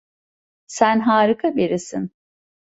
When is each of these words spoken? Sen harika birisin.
Sen 0.67 0.99
harika 0.99 1.55
birisin. 1.55 2.09